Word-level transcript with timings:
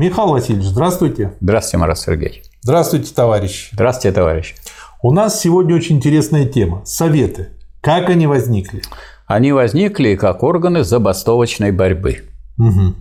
Михаил 0.00 0.28
Васильевич, 0.28 0.64
здравствуйте. 0.64 1.34
Здравствуйте, 1.42 1.76
Марат 1.76 1.98
Сергеевич. 1.98 2.42
Здравствуйте, 2.62 3.12
товарищ. 3.14 3.68
Здравствуйте, 3.70 4.14
товарищ. 4.14 4.54
У 5.02 5.12
нас 5.12 5.38
сегодня 5.38 5.76
очень 5.76 5.96
интересная 5.96 6.46
тема– 6.46 6.80
советы. 6.86 7.50
Как 7.82 8.08
они 8.08 8.26
возникли? 8.26 8.80
Они 9.26 9.52
возникли 9.52 10.14
как 10.14 10.42
органы 10.42 10.84
забастовочной 10.84 11.70
борьбы. 11.72 12.22
Угу. 12.56 12.94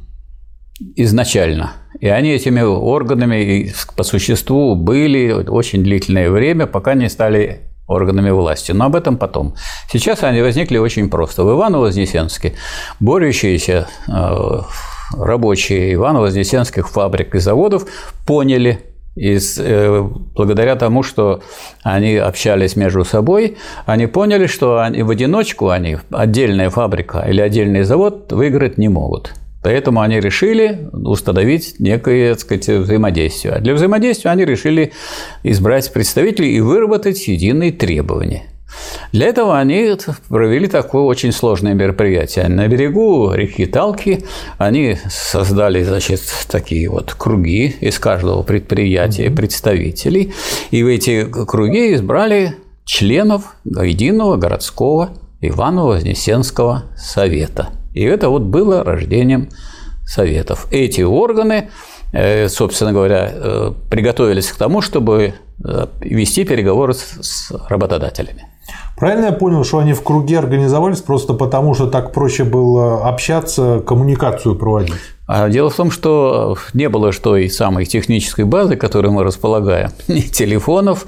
Изначально. 0.97 1.71
И 2.01 2.09
они 2.09 2.31
этими 2.31 2.59
органами 2.59 3.73
по 3.95 4.03
существу 4.03 4.75
были 4.75 5.31
очень 5.31 5.83
длительное 5.83 6.29
время, 6.29 6.67
пока 6.67 6.95
не 6.95 7.07
стали 7.07 7.61
органами 7.87 8.31
власти. 8.31 8.73
Но 8.73 8.87
об 8.87 8.97
этом 8.97 9.15
потом. 9.15 9.55
Сейчас 9.89 10.23
они 10.23 10.41
возникли 10.41 10.77
очень 10.77 11.09
просто. 11.09 11.45
В 11.45 11.49
Иваново-Вознесенске 11.49 12.55
борющиеся 12.99 13.87
э, 14.09 14.61
рабочие 15.17 15.93
Иваново-Вознесенских 15.93 16.89
фабрик 16.89 17.35
и 17.35 17.39
заводов 17.39 17.85
поняли, 18.25 18.79
из, 19.15 19.59
э, 19.59 20.01
благодаря 20.35 20.75
тому, 20.75 21.03
что 21.03 21.41
они 21.83 22.15
общались 22.15 22.75
между 22.75 23.03
собой, 23.03 23.57
они 23.85 24.07
поняли, 24.07 24.47
что 24.47 24.79
они, 24.79 25.03
в 25.03 25.09
одиночку 25.09 25.69
они, 25.69 25.97
отдельная 26.11 26.69
фабрика 26.69 27.25
или 27.27 27.41
отдельный 27.41 27.83
завод, 27.83 28.31
выиграть 28.31 28.77
не 28.77 28.87
могут. 28.87 29.33
Поэтому 29.61 29.99
они 29.99 30.21
решили 30.21 30.89
установить 30.93 31.79
некое 31.79 32.31
так 32.31 32.39
сказать, 32.39 32.69
взаимодействие. 32.69 33.55
А 33.55 33.59
для 33.59 33.73
взаимодействия 33.73 34.31
они 34.31 34.45
решили 34.45 34.93
избрать 35.43 35.91
представителей 35.91 36.55
и 36.55 36.61
выработать 36.61 37.27
единые 37.27 37.73
требования. 37.73 38.43
Для 39.11 39.27
этого 39.27 39.57
они 39.57 39.95
провели 40.27 40.67
такое 40.67 41.03
очень 41.03 41.31
сложное 41.31 41.73
мероприятие. 41.73 42.47
На 42.47 42.67
берегу 42.67 43.31
реки 43.33 43.65
Талки 43.65 44.25
они 44.57 44.97
создали 45.09 45.83
значит, 45.83 46.21
такие 46.49 46.89
вот 46.89 47.13
круги 47.13 47.75
из 47.79 47.99
каждого 47.99 48.43
предприятия 48.43 49.29
представителей, 49.29 50.33
и 50.71 50.83
в 50.83 50.87
эти 50.87 51.25
круги 51.25 51.93
избрали 51.95 52.55
членов 52.85 53.55
единого 53.65 54.37
городского 54.37 55.11
Иваново-Вознесенского 55.41 56.83
совета– 56.95 57.69
и 57.93 58.03
это 58.03 58.29
вот 58.29 58.43
было 58.43 58.83
рождением 58.83 59.49
советов. 60.05 60.67
Эти 60.71 61.01
органы, 61.01 61.69
э, 62.11 62.47
собственно 62.49 62.93
говоря, 62.93 63.31
э, 63.31 63.73
приготовились 63.89 64.51
к 64.51 64.55
тому, 64.55 64.81
чтобы 64.81 65.33
э, 65.63 65.87
вести 66.01 66.45
переговоры 66.45 66.93
с 66.93 67.51
работодателями. 67.67 68.48
Правильно 68.99 69.27
я 69.27 69.31
понял, 69.31 69.63
что 69.63 69.77
они 69.77 69.93
в 69.93 70.03
круге 70.03 70.37
организовались 70.39 70.99
просто 70.99 71.33
потому, 71.33 71.73
что 71.73 71.87
так 71.87 72.11
проще 72.11 72.43
было 72.43 73.07
общаться, 73.07 73.79
коммуникацию 73.79 74.55
проводить? 74.55 74.93
А 75.31 75.47
дело 75.47 75.69
в 75.69 75.75
том, 75.75 75.91
что 75.91 76.57
не 76.73 76.89
было 76.89 77.13
той 77.13 77.51
самой 77.51 77.85
технической 77.85 78.45
базы, 78.45 78.75
которой 78.75 79.11
мы 79.11 79.23
располагаем. 79.23 79.91
Ни 80.07 80.21
телефонов, 80.21 81.05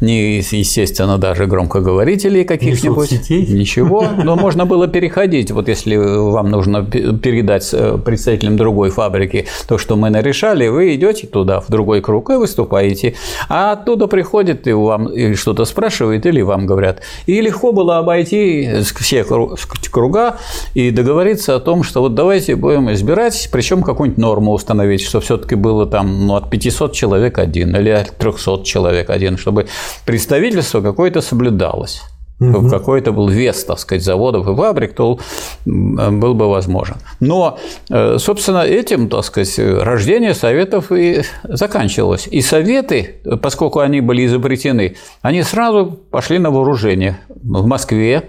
ни, 0.00 0.40
естественно, 0.54 1.18
даже 1.18 1.46
громкоговорителей 1.46 2.44
каких-нибудь. 2.44 3.28
Ничего. 3.30 4.06
Но 4.24 4.36
можно 4.36 4.64
было 4.64 4.86
переходить. 4.86 5.50
Вот 5.50 5.66
если 5.66 5.96
вам 5.96 6.50
нужно 6.50 6.84
передать 6.84 7.68
э, 7.72 7.98
представителям 7.98 8.56
другой 8.56 8.90
фабрики 8.90 9.46
то, 9.66 9.76
что 9.76 9.96
мы 9.96 10.08
нарешали, 10.08 10.68
вы 10.68 10.94
идете 10.94 11.26
туда, 11.26 11.60
в 11.60 11.68
другой 11.68 12.00
круг, 12.00 12.30
и 12.30 12.34
выступаете. 12.34 13.14
А 13.48 13.72
оттуда 13.72 14.06
приходит 14.06 14.68
и 14.68 14.72
вам 14.72 15.08
или 15.08 15.34
что-то 15.34 15.64
спрашивает, 15.64 16.26
или 16.26 16.42
вам 16.42 16.66
говорят. 16.66 17.00
И 17.26 17.40
легко 17.40 17.72
было 17.72 17.98
обойти 17.98 18.70
все 19.00 19.24
круга 19.24 20.36
и 20.74 20.92
договориться 20.92 21.56
о 21.56 21.60
том, 21.60 21.82
что 21.82 22.02
вот 22.02 22.14
давайте 22.14 22.54
будем 22.54 22.92
избирать, 22.92 23.48
причем 23.64 23.82
какую-нибудь 23.82 24.18
норму 24.18 24.52
установить, 24.52 25.00
что 25.00 25.20
все-таки 25.20 25.54
было 25.54 25.86
там 25.86 26.26
ну, 26.26 26.34
от 26.34 26.50
500 26.50 26.92
человек 26.92 27.38
один 27.38 27.74
или 27.74 27.88
от 27.88 28.10
300 28.18 28.62
человек 28.62 29.08
один, 29.08 29.38
чтобы 29.38 29.68
представительство 30.04 30.82
какое-то 30.82 31.22
соблюдалось 31.22 32.02
угу. 32.40 32.68
какой-то 32.68 33.12
был 33.12 33.26
вес, 33.26 33.64
так 33.64 33.78
сказать, 33.78 34.04
заводов 34.04 34.46
и 34.46 34.54
фабрик, 34.54 34.94
то 34.94 35.18
был 35.64 36.34
бы 36.34 36.50
возможен. 36.50 36.96
Но, 37.20 37.58
э, 37.88 38.18
собственно, 38.18 38.64
этим, 38.64 39.08
так 39.08 39.24
сказать, 39.24 39.58
рождение 39.58 40.34
советов 40.34 40.92
и 40.92 41.22
заканчивалось. 41.44 42.28
И 42.30 42.42
советы, 42.42 43.22
поскольку 43.40 43.78
они 43.78 44.02
были 44.02 44.26
изобретены, 44.26 44.96
они 45.22 45.42
сразу 45.42 45.86
пошли 46.10 46.38
на 46.38 46.50
вооружение 46.50 47.16
в 47.28 47.66
Москве, 47.66 48.24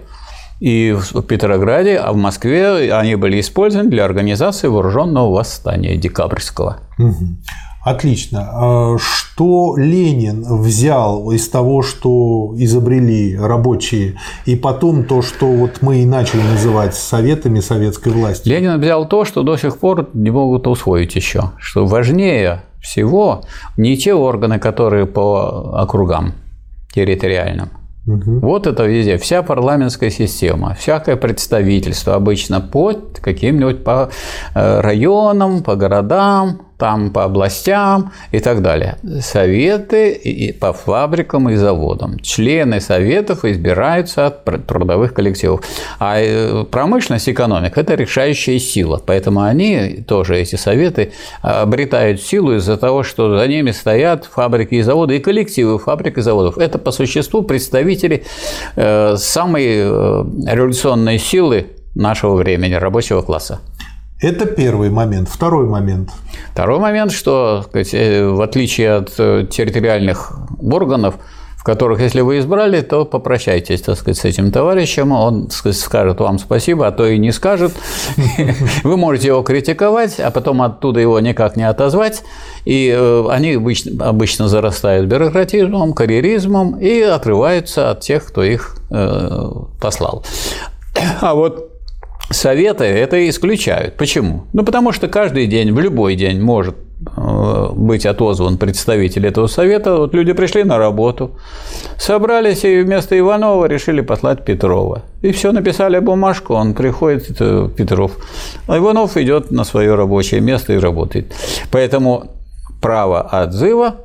и 0.60 0.92
в 0.92 1.22
Петрограде, 1.22 1.96
а 1.96 2.12
в 2.12 2.16
Москве 2.16 2.92
они 2.94 3.16
были 3.16 3.40
использованы 3.40 3.90
для 3.90 4.04
организации 4.04 4.68
вооруженного 4.68 5.30
восстания 5.30 5.96
декабрьского. 5.96 6.78
Отлично. 7.84 8.48
А 8.52 8.96
что 8.98 9.76
Ленин 9.76 10.42
взял 10.60 11.30
из 11.30 11.48
того, 11.48 11.82
что 11.82 12.52
изобрели 12.56 13.38
рабочие, 13.38 14.18
и 14.44 14.56
потом 14.56 15.04
то, 15.04 15.22
что 15.22 15.46
вот 15.46 15.82
мы 15.82 15.98
и 15.98 16.04
начали 16.04 16.42
называть 16.42 16.96
советами 16.96 17.60
советской 17.60 18.12
власти? 18.12 18.48
Ленин 18.48 18.80
взял 18.80 19.06
то, 19.06 19.24
что 19.24 19.44
до 19.44 19.56
сих 19.56 19.78
пор 19.78 20.10
не 20.14 20.30
могут 20.30 20.66
усвоить 20.66 21.14
еще, 21.14 21.52
что 21.58 21.86
важнее 21.86 22.62
всего 22.82 23.42
не 23.76 23.96
те 23.96 24.14
органы, 24.14 24.58
которые 24.58 25.06
по 25.06 25.80
округам 25.80 26.32
территориальным, 26.92 27.68
Угу. 28.06 28.38
Вот 28.40 28.66
это 28.66 28.84
везде. 28.84 29.18
Вся 29.18 29.42
парламентская 29.42 30.10
система, 30.10 30.74
всякое 30.74 31.16
представительство 31.16 32.14
обычно 32.14 32.60
по 32.60 32.92
каким-нибудь 33.20 33.82
по 33.82 34.10
э, 34.54 34.80
районам, 34.80 35.62
по 35.64 35.74
городам, 35.74 36.60
там 36.78 37.10
по 37.10 37.24
областям 37.24 38.12
и 38.32 38.40
так 38.40 38.62
далее. 38.62 38.98
Советы 39.20 40.54
по 40.60 40.72
фабрикам 40.72 41.48
и 41.50 41.56
заводам. 41.56 42.18
Члены 42.20 42.80
советов 42.80 43.44
избираются 43.44 44.26
от 44.26 44.44
трудовых 44.66 45.14
коллективов. 45.14 45.60
А 45.98 46.18
э, 46.18 46.64
промышленность, 46.70 47.28
экономика– 47.28 47.80
это 47.82 47.94
решающая 47.94 48.58
сила. 48.58 49.00
Поэтому 49.04 49.42
они 49.42 50.04
тоже, 50.06 50.36
эти 50.36 50.56
советы, 50.56 51.12
обретают 51.42 52.20
силу 52.20 52.54
из-за 52.56 52.76
того, 52.76 53.02
что 53.02 53.38
за 53.38 53.46
ними 53.48 53.70
стоят 53.70 54.24
фабрики 54.24 54.74
и 54.74 54.82
заводы 54.82 55.16
и 55.16 55.20
коллективы 55.20 55.78
фабрик 55.78 56.18
и 56.18 56.20
заводов. 56.20 56.58
Это 56.58 56.78
по 56.78 56.90
существу 56.90 57.42
представители 57.42 58.24
э, 58.76 59.16
самой 59.16 59.64
э, 59.66 60.24
революционной 60.46 61.18
силы 61.18 61.66
нашего 61.94 62.34
времени, 62.34 62.74
рабочего 62.74 63.22
класса. 63.22 63.60
Это 64.20 64.46
первый 64.46 64.88
момент. 64.88 65.28
Второй 65.28 65.66
момент. 65.66 66.10
Второй 66.52 66.78
момент, 66.78 67.12
что 67.12 67.66
э, 67.74 68.28
в 68.28 68.40
отличие 68.40 68.94
от 68.94 69.12
э, 69.18 69.46
территориальных 69.50 70.32
органов, 70.58 71.16
в 71.58 71.64
которых, 71.64 72.00
если 72.00 72.22
вы 72.22 72.38
избрали, 72.38 72.80
то 72.80 73.04
попрощайтесь, 73.04 73.82
так 73.82 73.98
сказать, 73.98 74.16
с 74.16 74.24
этим 74.24 74.52
товарищем, 74.52 75.12
он 75.12 75.50
сказать, 75.50 75.78
скажет 75.78 76.20
вам 76.20 76.38
спасибо, 76.38 76.86
а 76.86 76.92
то 76.92 77.06
и 77.06 77.18
не 77.18 77.30
скажет. 77.30 77.74
Вы 78.84 78.96
можете 78.96 79.28
его 79.28 79.42
критиковать, 79.42 80.18
а 80.18 80.30
потом 80.30 80.62
оттуда 80.62 81.00
его 81.00 81.20
никак 81.20 81.56
не 81.56 81.68
отозвать, 81.68 82.22
и 82.64 82.94
э, 82.96 83.28
они 83.28 83.54
обычно, 83.54 84.08
обычно 84.08 84.48
зарастают 84.48 85.08
бюрократизмом, 85.08 85.92
карьеризмом 85.92 86.78
и 86.78 87.00
отрываются 87.02 87.90
от 87.90 88.00
тех, 88.00 88.24
кто 88.24 88.44
их 88.44 88.76
послал. 89.80 90.24
А 91.20 91.34
вот 91.34 91.75
Советы 92.30 92.84
это 92.84 93.28
исключают. 93.28 93.96
Почему? 93.96 94.46
Ну, 94.52 94.64
потому 94.64 94.92
что 94.92 95.06
каждый 95.06 95.46
день, 95.46 95.72
в 95.72 95.78
любой 95.78 96.16
день 96.16 96.40
может 96.40 96.76
э, 97.16 97.68
быть 97.72 98.04
отозван 98.04 98.58
представитель 98.58 99.26
этого 99.26 99.46
совета. 99.46 99.96
Вот 99.96 100.12
люди 100.12 100.32
пришли 100.32 100.64
на 100.64 100.76
работу, 100.76 101.38
собрались 101.98 102.64
и 102.64 102.82
вместо 102.82 103.16
Иванова 103.16 103.66
решили 103.66 104.00
послать 104.00 104.44
Петрова. 104.44 105.02
И 105.22 105.30
все, 105.30 105.52
написали 105.52 106.00
бумажку, 106.00 106.54
он 106.54 106.74
приходит, 106.74 107.30
это 107.30 107.68
Петров. 107.68 108.12
А 108.66 108.76
Иванов 108.76 109.16
идет 109.16 109.52
на 109.52 109.62
свое 109.62 109.94
рабочее 109.94 110.40
место 110.40 110.72
и 110.72 110.78
работает. 110.78 111.32
Поэтому 111.70 112.32
право 112.80 113.20
отзыва 113.22 113.96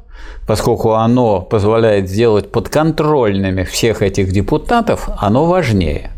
поскольку 0.47 0.93
оно 0.93 1.41
позволяет 1.41 2.09
сделать 2.09 2.51
подконтрольными 2.51 3.63
всех 3.63 4.01
этих 4.01 4.31
депутатов, 4.31 5.09
оно 5.17 5.45
важнее. 5.45 6.10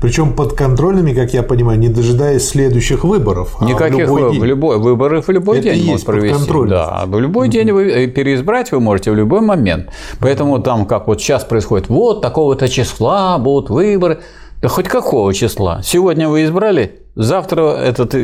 Причем 0.00 0.32
под 0.32 0.52
контрольными, 0.52 1.12
как 1.12 1.32
я 1.32 1.42
понимаю, 1.42 1.78
не 1.78 1.88
дожидаясь 1.88 2.46
следующих 2.46 3.04
выборов. 3.04 3.56
А 3.60 3.64
Никаких 3.64 4.08
в 4.08 4.16
любой, 4.16 4.32
день. 4.32 4.40
В 4.40 4.44
любой 4.44 4.78
выборы 4.78 5.22
в 5.22 5.28
любой 5.28 5.58
Это 5.58 5.70
день 5.70 5.86
могут 5.86 6.04
провести. 6.04 6.52
Да, 6.68 7.04
в 7.06 7.18
любой 7.18 7.48
mm-hmm. 7.48 7.50
день 7.50 7.72
вы 7.72 7.90
э, 7.90 8.06
переизбрать 8.06 8.72
вы 8.72 8.80
можете 8.80 9.10
в 9.10 9.14
любой 9.14 9.40
момент. 9.40 9.90
Поэтому 10.20 10.58
там, 10.58 10.86
как 10.86 11.06
вот 11.08 11.20
сейчас 11.20 11.44
происходит, 11.44 11.88
вот 11.88 12.20
такого-то 12.20 12.68
числа 12.68 13.38
будут 13.38 13.70
выборы. 13.70 14.20
Да 14.60 14.68
хоть 14.68 14.88
какого 14.88 15.32
числа? 15.34 15.80
Сегодня 15.82 16.28
вы 16.28 16.44
избрали, 16.44 17.05
завтра 17.16 17.72
этот 17.72 18.14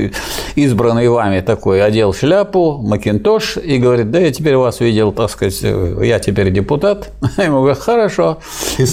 избранный 0.54 1.08
вами 1.08 1.40
такой 1.40 1.82
одел 1.82 2.12
шляпу, 2.12 2.78
макинтош 2.78 3.56
и 3.56 3.78
говорит, 3.78 4.10
да, 4.10 4.20
я 4.20 4.30
теперь 4.30 4.56
вас 4.56 4.80
видел, 4.80 5.12
так 5.12 5.30
сказать, 5.30 5.62
я 5.62 6.18
теперь 6.18 6.50
депутат. 6.52 7.10
Ему 7.38 7.60
говорят, 7.60 7.78
хорошо. 7.78 8.38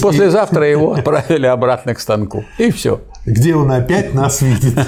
Послезавтра 0.02 0.66
его 0.66 0.94
отправили 0.94 1.46
обратно 1.46 1.94
к 1.94 2.00
станку. 2.00 2.44
И 2.58 2.70
все. 2.70 3.00
Где 3.26 3.54
он 3.54 3.70
опять 3.70 4.14
нас 4.14 4.42
видит. 4.42 4.74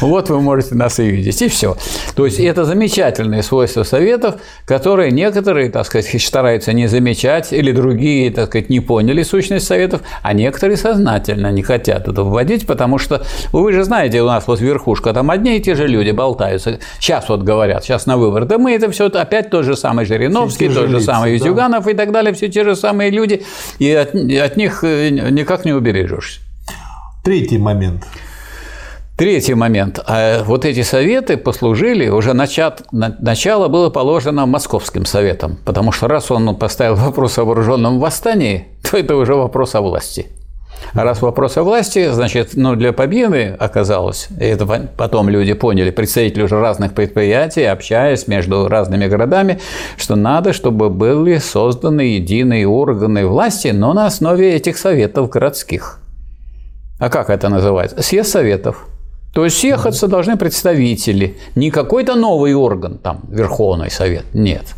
Вот 0.00 0.30
вы 0.30 0.40
можете 0.40 0.74
нас 0.74 0.98
и 0.98 1.04
видеть, 1.04 1.40
и 1.42 1.48
все. 1.48 1.76
То 2.14 2.24
есть 2.24 2.40
это 2.40 2.64
замечательные 2.64 3.42
свойства 3.42 3.82
советов, 3.82 4.36
которые 4.66 5.10
некоторые, 5.10 5.70
так 5.70 5.86
сказать, 5.86 6.22
стараются 6.22 6.72
не 6.72 6.86
замечать, 6.86 7.52
или 7.52 7.72
другие, 7.72 8.30
так 8.30 8.48
сказать, 8.48 8.70
не 8.70 8.80
поняли 8.80 9.22
сущность 9.22 9.66
советов, 9.66 10.02
а 10.22 10.32
некоторые 10.32 10.76
сознательно 10.76 11.50
не 11.52 11.62
хотят 11.62 12.08
это 12.08 12.22
вводить, 12.22 12.66
потому 12.66 12.98
что 12.98 13.24
вы 13.52 13.72
же 13.72 13.84
знаете, 13.84 14.22
у 14.22 14.26
нас 14.26 14.46
вот 14.46 14.60
верхушка, 14.60 15.12
там 15.12 15.30
одни 15.30 15.56
и 15.56 15.60
те 15.60 15.74
же 15.74 15.86
люди 15.86 16.10
болтаются. 16.10 16.78
Сейчас 16.98 17.28
вот 17.28 17.42
говорят, 17.42 17.84
сейчас 17.84 18.06
на 18.06 18.16
выбор. 18.16 18.44
Да 18.44 18.58
мы 18.58 18.72
это 18.72 18.90
все 18.90 19.06
опять 19.06 19.50
тот 19.50 19.64
же 19.64 19.76
самый 19.76 20.04
Жириновский, 20.04 20.68
тот 20.68 20.88
же 20.88 21.00
самый 21.00 21.32
Витюганов 21.32 21.84
да. 21.84 21.90
и 21.90 21.94
так 21.94 22.12
далее, 22.12 22.32
все 22.32 22.48
те 22.48 22.64
же 22.64 22.76
самые 22.76 23.10
люди, 23.10 23.42
и 23.78 23.90
от, 23.90 24.14
от 24.14 24.56
них 24.56 24.82
э, 24.82 25.10
никак 25.10 25.64
не 25.64 25.72
убережешься. 25.72 26.40
Третий 27.24 27.56
момент. 27.56 28.06
Третий 29.16 29.54
момент. 29.54 29.98
А 30.06 30.44
вот 30.44 30.66
эти 30.66 30.82
советы 30.82 31.38
послужили, 31.38 32.10
уже 32.10 32.34
начат, 32.34 32.82
начало 32.92 33.68
было 33.68 33.88
положено 33.88 34.44
Московским 34.44 35.06
советом, 35.06 35.56
потому 35.64 35.90
что 35.90 36.06
раз 36.06 36.30
он 36.30 36.54
поставил 36.54 36.94
вопрос 36.96 37.38
о 37.38 37.44
вооруженном 37.44 37.98
восстании, 37.98 38.68
то 38.82 38.98
это 38.98 39.16
уже 39.16 39.34
вопрос 39.36 39.74
о 39.74 39.80
власти. 39.80 40.26
А 40.92 41.02
раз 41.02 41.22
вопрос 41.22 41.56
о 41.56 41.62
власти, 41.62 42.10
значит, 42.12 42.50
ну, 42.56 42.76
для 42.76 42.92
победы 42.92 43.56
оказалось, 43.58 44.28
и 44.38 44.44
это 44.44 44.66
потом 44.94 45.30
люди 45.30 45.54
поняли, 45.54 45.90
представители 45.90 46.42
уже 46.42 46.60
разных 46.60 46.92
предприятий, 46.92 47.64
общаясь 47.64 48.28
между 48.28 48.68
разными 48.68 49.06
городами, 49.06 49.60
что 49.96 50.14
надо, 50.14 50.52
чтобы 50.52 50.90
были 50.90 51.38
созданы 51.38 52.02
единые 52.02 52.68
органы 52.68 53.26
власти, 53.26 53.68
но 53.68 53.94
на 53.94 54.04
основе 54.04 54.52
этих 54.52 54.76
советов 54.76 55.30
городских– 55.30 56.00
а 56.98 57.08
как 57.08 57.30
это 57.30 57.48
называется? 57.48 58.02
Съезд 58.02 58.30
советов. 58.30 58.86
То 59.32 59.44
есть 59.44 59.58
съехаться 59.58 60.06
должны 60.06 60.36
представители, 60.36 61.36
не 61.56 61.70
какой-то 61.70 62.14
новый 62.14 62.54
орган, 62.54 62.98
там, 62.98 63.20
Верховный 63.28 63.90
совет, 63.90 64.24
нет. 64.32 64.74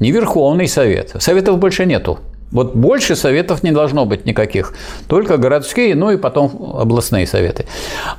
Не 0.00 0.10
Верховный 0.10 0.66
совет. 0.66 1.14
Советов 1.20 1.58
больше 1.58 1.86
нету. 1.86 2.18
Вот 2.50 2.74
больше 2.74 3.16
советов 3.16 3.62
не 3.62 3.72
должно 3.72 4.04
быть 4.04 4.26
никаких, 4.26 4.74
только 5.06 5.38
городские, 5.38 5.94
ну 5.94 6.10
и 6.10 6.18
потом 6.18 6.74
областные 6.74 7.26
советы. 7.26 7.64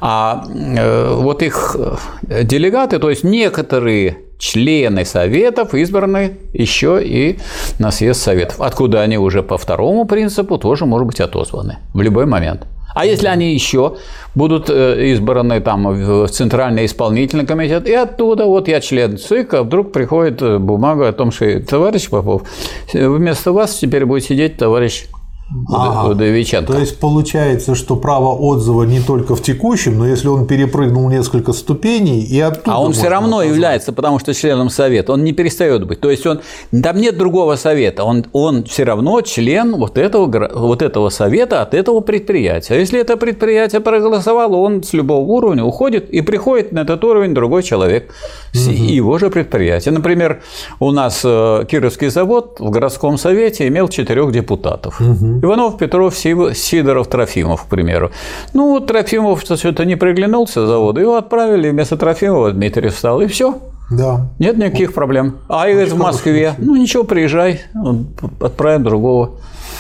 А 0.02 0.46
э, 0.50 1.14
вот 1.14 1.44
их 1.44 1.76
э, 2.30 2.44
делегаты, 2.44 2.98
то 2.98 3.12
есть 3.12 3.24
некоторые 3.24 4.18
члены 4.40 5.06
советов 5.06 5.76
избраны 5.76 6.38
еще 6.52 7.00
и 7.04 7.40
на 7.78 7.92
съезд 7.92 8.22
советов, 8.22 8.60
откуда 8.60 9.02
они 9.02 9.20
уже 9.20 9.44
по 9.44 9.60
второму 9.60 10.06
принципу 10.06 10.58
тоже, 10.58 10.86
может 10.86 11.06
быть, 11.06 11.22
отозваны 11.22 11.78
в 11.94 12.02
любой 12.02 12.26
момент. 12.26 12.66
А 12.94 13.06
если 13.06 13.28
они 13.28 13.54
еще 13.54 13.98
будут 14.36 14.70
э, 14.70 15.12
избраны 15.12 15.60
там 15.62 15.88
в 15.94 16.28
Центральный 16.28 16.86
исполнительный 16.86 17.46
комитет, 17.46 17.88
и 17.88 17.94
оттуда, 17.94 18.46
вот 18.46 18.68
я 18.68 18.82
член 18.82 19.18
ЦИК, 19.18 19.54
а 19.56 19.64
вдруг 19.64 19.92
приходит 19.92 20.42
э, 20.42 20.58
бумага 20.58 21.08
о 21.08 21.14
том, 21.14 21.32
что 21.32 21.60
товарищ 21.62 22.10
Попов, 22.10 22.44
вместо 22.94 23.52
вас 23.52 23.76
теперь 23.76 24.06
будет 24.06 24.24
сидеть 24.24 24.58
товарищ 24.58 25.08
Ага. 25.70 26.10
Удовиченко. 26.10 26.74
То 26.74 26.80
есть 26.80 27.00
получается, 27.00 27.76
что 27.76 27.96
право 27.96 28.30
отзыва 28.30 28.84
не 28.84 29.00
только 29.00 29.36
в 29.36 29.42
текущем, 29.42 29.98
но 29.98 30.08
если 30.08 30.28
он 30.28 30.48
перепрыгнул 30.48 31.10
несколько 31.10 31.54
ступеней 31.54 32.22
и 32.22 32.40
оттуда. 32.40 32.76
А 32.76 32.82
он 32.82 32.94
все 32.94 33.10
равно 33.10 33.38
отозвать. 33.38 33.56
является, 33.56 33.94
потому 33.94 34.20
что 34.20 34.34
членом 34.34 34.70
совета, 34.70 35.14
он 35.14 35.24
не 35.24 35.34
перестает 35.34 35.86
быть. 35.86 36.00
То 36.00 36.10
есть 36.10 36.26
он 36.26 36.42
там 36.82 36.98
нет 36.98 37.18
другого 37.18 37.56
совета, 37.56 38.04
он, 38.04 38.26
он 38.34 38.64
все 38.64 38.84
равно 38.84 39.22
член 39.22 39.76
вот 39.76 39.98
этого, 39.98 40.50
вот 40.54 40.82
этого 40.82 41.10
совета 41.10 41.62
от 41.62 41.74
этого 41.74 42.00
предприятия. 42.00 42.74
А 42.76 42.78
если 42.78 43.00
это 43.00 43.18
предприятие 43.18 43.82
проголосовало, 43.82 44.58
он 44.58 44.84
с 44.84 44.94
любого 44.94 45.22
уровня 45.22 45.64
уходит 45.64 46.10
и 46.10 46.22
приходит 46.22 46.72
на 46.72 46.80
этот 46.80 47.04
уровень 47.04 47.34
другой 47.34 47.64
человек 47.64 48.12
с 48.54 48.68
угу. 48.68 48.76
его 48.76 49.18
же 49.18 49.30
предприятия. 49.30 49.92
Например, 49.92 50.42
у 50.80 50.92
нас 50.92 51.22
э, 51.24 51.66
Кировский 51.70 52.10
завод 52.10 52.58
в 52.60 52.70
городском 52.70 53.18
совете 53.18 53.68
имел 53.68 53.88
четырех 53.88 54.32
депутатов. 54.32 55.00
Угу. 55.00 55.43
Иванов, 55.44 55.78
Петров, 55.78 56.16
Сидоров, 56.16 57.08
Трофимов, 57.08 57.64
к 57.64 57.68
примеру. 57.68 58.12
Ну, 58.54 58.80
Трофимов 58.80 59.42
что-то 59.42 59.86
не 59.86 59.96
приглянулся 59.96 60.66
заводу, 60.66 61.02
его 61.02 61.18
отправили, 61.18 61.70
вместо 61.70 61.98
Трофимова 61.98 62.52
Дмитрий 62.52 62.90
встал, 62.90 63.22
и 63.22 63.28
все. 63.28 63.60
Да. 63.92 64.28
Нет 64.40 64.58
никаких 64.58 64.90
вот. 64.90 64.96
проблем. 64.96 65.38
А 65.50 65.68
и 65.68 65.86
в 65.86 65.98
Москве, 65.98 66.54
ну 66.58 66.76
ничего, 66.76 67.04
приезжай, 67.04 67.62
отправим 68.40 68.84
другого. 68.84 69.32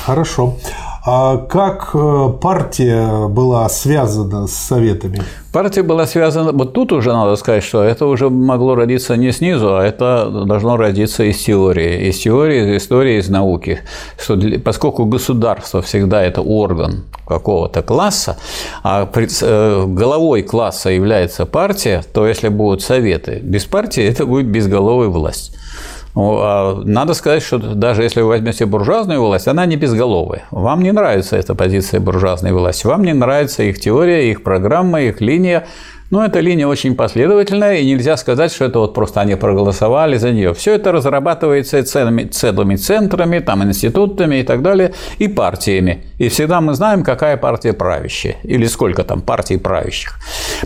Хорошо. 0.06 0.57
А 1.06 1.36
как 1.36 1.90
э, 1.94 2.30
партия 2.42 3.28
была 3.28 3.68
связана 3.68 4.48
с 4.48 4.54
советами? 4.54 5.22
Партия 5.52 5.84
была 5.84 6.08
связана, 6.08 6.54
вот 6.54 6.72
тут 6.72 6.94
уже 6.94 7.12
надо 7.12 7.36
сказать, 7.36 7.62
что 7.62 7.84
это 7.84 8.06
уже 8.06 8.30
могло 8.30 8.76
родиться 8.76 9.18
не 9.18 9.34
снизу, 9.34 9.76
а 9.76 9.84
это 9.84 10.46
должно 10.46 10.78
родиться 10.78 11.26
из 11.26 11.44
теории, 11.44 12.08
из 12.08 12.20
теории, 12.20 12.76
из 12.76 12.82
истории, 12.82 13.20
из 13.20 13.28
науки. 13.28 13.82
Что 14.18 14.38
для, 14.38 14.60
поскольку 14.60 15.04
государство 15.04 15.82
всегда 15.82 16.24
это 16.24 16.42
орган 16.42 17.04
какого-то 17.28 17.82
класса, 17.82 18.38
а 18.82 19.10
э, 19.14 19.86
головой 19.86 20.42
класса 20.44 20.90
является 20.90 21.46
партия, 21.46 22.02
то 22.14 22.26
если 22.26 22.48
будут 22.48 22.82
советы 22.82 23.42
без 23.44 23.66
партии, 23.66 24.04
это 24.04 24.26
будет 24.26 24.46
безголовая 24.46 25.10
власть. 25.10 25.54
А 26.15 26.80
надо 26.83 27.13
сказать, 27.13 27.42
что 27.42 27.57
даже 27.57 28.04
если 28.04 28.21
вы 28.21 28.27
возьмете 28.27 28.65
буржуазную 28.65 29.21
власть, 29.21 29.48
она 29.48 29.65
не 29.65 29.77
безголовая. 29.77 30.44
Вам 30.51 30.81
не 30.81 30.92
нравится 30.92 31.38
эта 31.38 31.56
позиция 31.56 32.00
буржуазной 32.00 32.51
власти, 32.51 32.86
вам 32.86 33.04
не 33.04 33.13
нравится 33.13 33.63
их 33.63 33.80
теория, 33.80 34.30
их 34.30 34.44
программа, 34.44 35.01
их 35.01 35.21
линия, 35.21 35.65
но 36.10 36.24
эта 36.26 36.40
линия 36.40 36.68
очень 36.68 36.96
последовательная, 36.96 37.78
и 37.78 37.86
нельзя 37.86 38.18
сказать, 38.18 38.52
что 38.52 38.66
это 38.66 38.80
вот 38.80 38.94
просто 38.94 39.22
они 39.22 39.36
проголосовали 39.36 40.18
за 40.18 40.32
нее. 40.32 40.54
Все 40.54 40.76
это 40.76 40.92
разрабатывается 40.92 41.84
целыми, 41.84 42.26
целыми 42.26 42.76
центрами, 42.76 43.40
там, 43.40 43.64
институтами 43.64 44.38
и 44.38 44.44
так 44.44 44.62
далее, 44.62 44.94
и 45.18 45.28
партиями. 45.28 46.06
И 46.18 46.30
всегда 46.30 46.62
мы 46.62 46.74
знаем, 46.74 47.04
какая 47.04 47.38
партия 47.38 47.74
правящая, 47.74 48.36
или 48.44 48.66
сколько 48.66 49.04
там 49.04 49.22
партий 49.22 49.58
правящих. 49.58 50.20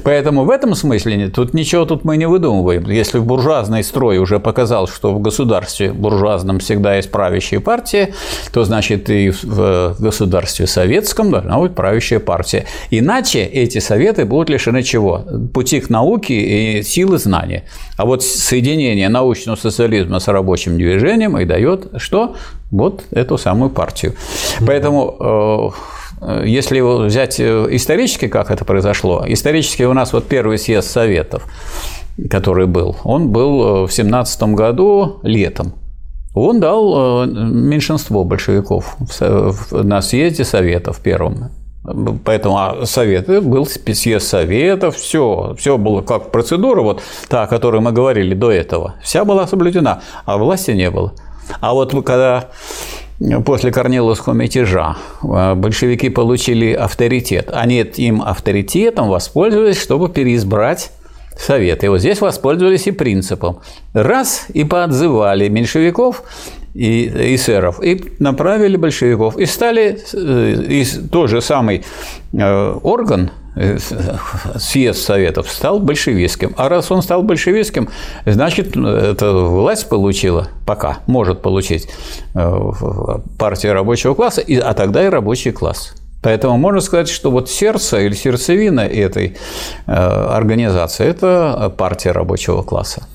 Поэтому 0.03 0.43
в 0.43 0.49
этом 0.49 0.75
смысле 0.75 1.29
тут 1.29 1.53
ничего 1.53 1.85
тут 1.85 2.03
мы 2.03 2.17
не 2.17 2.27
выдумываем. 2.27 2.83
Если 2.89 3.17
в 3.19 3.25
буржуазный 3.25 3.83
строй 3.83 4.17
уже 4.17 4.39
показал, 4.39 4.87
что 4.87 5.13
в 5.13 5.21
государстве 5.21 5.91
буржуазном 5.91 6.59
всегда 6.59 6.95
есть 6.95 7.11
правящая 7.11 7.59
партия, 7.59 8.13
то 8.51 8.63
значит 8.63 9.09
и 9.09 9.31
в 9.31 9.95
государстве 9.99 10.67
советском 10.67 11.31
должна 11.31 11.57
быть 11.57 11.73
правящая 11.73 12.19
партия. 12.19 12.65
Иначе 12.91 13.43
эти 13.43 13.79
советы 13.79 14.25
будут 14.25 14.49
лишены 14.49 14.83
чего? 14.83 15.23
Пути 15.53 15.79
к 15.79 15.89
науке 15.89 16.79
и 16.79 16.83
силы 16.83 17.17
знания. 17.17 17.63
А 17.97 18.05
вот 18.05 18.23
соединение 18.23 19.09
научного 19.09 19.55
социализма 19.57 20.19
с 20.19 20.27
рабочим 20.27 20.77
движением 20.77 21.37
и 21.37 21.45
дает 21.45 21.87
что? 21.97 22.35
Вот 22.71 23.03
эту 23.11 23.37
самую 23.37 23.69
партию. 23.69 24.13
Поэтому 24.65 25.73
э, 26.21 26.43
если 26.45 26.81
взять 26.81 27.39
э, 27.39 27.67
исторически, 27.71 28.27
как 28.27 28.51
это 28.51 28.65
произошло, 28.65 29.23
исторически 29.27 29.83
у 29.83 29.93
нас 29.93 30.13
вот 30.13 30.27
первый 30.27 30.57
съезд 30.57 30.89
Советов, 30.89 31.45
который 32.29 32.67
был, 32.67 32.97
он 33.03 33.29
был 33.29 33.83
э, 33.83 33.87
в 33.87 33.93
17 33.93 34.43
году 34.53 35.19
летом. 35.23 35.73
Он 36.33 36.59
дал 36.59 37.25
меньшинство 37.25 38.23
большевиков 38.23 38.95
на 39.71 40.01
съезде 40.01 40.43
Советов 40.43 40.99
первом. 41.01 41.49
Поэтому 42.25 42.57
а 42.57 42.85
советы 42.85 43.39
был 43.39 43.65
съезд 43.65 44.27
советов, 44.27 44.97
все, 44.97 45.55
все 45.57 45.77
было 45.77 46.01
как 46.01 46.31
процедура, 46.31 46.81
вот 46.81 47.01
та, 47.29 47.43
о 47.43 47.47
которой 47.47 47.79
мы 47.79 47.93
говорили 47.93 48.35
до 48.35 48.51
этого, 48.51 48.95
вся 49.01 49.23
была 49.23 49.47
соблюдена, 49.47 50.01
а 50.25 50.37
власти 50.37 50.71
не 50.71 50.91
было. 50.91 51.13
А 51.61 51.73
вот 51.73 51.93
когда 52.05 52.49
после 53.45 53.71
Корниловского 53.71 54.33
мятежа 54.33 54.97
э, 55.23 55.55
большевики 55.55 56.09
получили 56.09 56.73
авторитет, 56.73 57.49
они 57.53 57.79
этим 57.79 58.21
авторитетом 58.21 59.07
воспользовались, 59.07 59.81
чтобы 59.81 60.09
переизбрать 60.09 60.91
Совет. 61.39 61.83
И 61.83 61.87
вот 61.87 61.99
здесь 61.99 62.19
воспользовались 62.19 62.87
и 62.87 62.91
принципом. 62.91 63.59
Раз 63.93 64.47
и 64.53 64.63
поотзывали 64.63 65.47
меньшевиков 65.47 66.23
и 66.77 67.35
эсеров, 67.35 67.81
и 67.81 68.03
направили 68.19 68.77
большевиков. 68.77 69.35
И 69.37 69.47
стали, 69.47 69.99
э, 70.13 70.63
и 70.69 70.85
тот 71.11 71.29
же 71.29 71.41
самый 71.41 71.83
э, 72.33 72.79
орган, 72.83 73.31
э, 73.55 73.79
съезд 74.57 75.01
Советов 75.01 75.49
стал 75.49 75.79
большевистским. 75.79 76.53
А 76.55 76.69
раз 76.69 76.91
он 76.91 77.01
стал 77.01 77.23
большевистским, 77.23 77.89
значит, 78.27 78.77
эта 78.77 79.33
власть 79.33 79.89
получила, 79.89 80.49
пока 80.67 80.99
может 81.07 81.41
получить 81.41 81.89
партия 82.33 83.73
рабочего 83.73 84.13
класса, 84.13 84.43
а 84.61 84.73
тогда 84.75 85.03
и 85.03 85.09
рабочий 85.09 85.51
класс. 85.51 85.95
Поэтому 86.21 86.57
можно 86.57 86.81
сказать, 86.81 87.09
что 87.09 87.31
вот 87.31 87.49
сердце 87.49 88.01
или 88.01 88.13
сердцевина 88.13 88.81
этой 88.81 89.35
организации– 89.85 91.05
это 91.07 91.73
партия 91.75 92.11
рабочего 92.11 92.61
класса. 92.61 93.07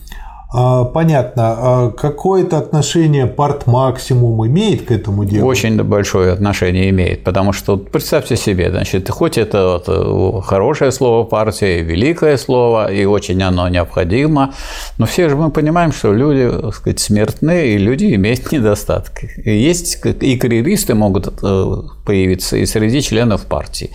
А, 0.55 0.85
понятно. 0.85 1.43
А 1.59 1.91
какое-то 1.91 2.59
отношение 2.59 3.27
парт 3.27 3.67
максимум 3.67 4.47
имеет 4.47 4.87
к 4.87 4.91
этому 4.91 5.25
делу? 5.25 5.47
Очень 5.47 5.83
большое 5.83 6.33
отношение 6.33 6.91
имеет, 6.91 7.25
потому 7.25 7.53
что 7.53 7.77
представьте 7.77 8.37
себе, 8.37 8.71
значит, 8.71 9.09
хоть 9.09 9.39
это 9.39 9.81
вот 9.85 9.85
э, 9.89 10.43
хорошее 10.47 10.93
слово 10.93 11.25
партия, 11.25 11.83
великое 11.83 12.37
слово, 12.37 12.93
и 12.93 13.05
очень 13.07 13.43
оно 13.43 13.69
необходимо, 13.69 14.53
но 14.99 15.07
все 15.07 15.29
же 15.29 15.37
мы 15.37 15.51
понимаем, 15.51 15.93
что 15.93 16.13
люди, 16.13 16.51
так 16.51 16.75
сказать, 16.75 17.01
смертны, 17.01 17.69
и 17.69 17.79
люди 17.79 18.15
имеют 18.15 18.53
недостатки. 18.53 19.31
И 19.45 19.57
есть 19.57 20.05
и 20.05 20.37
карьеристы 20.37 20.95
могут 20.95 21.33
э, 21.43 21.77
появиться 22.05 22.57
и 22.57 22.67
среди 22.67 23.01
членов 23.01 23.47
партии. 23.47 23.91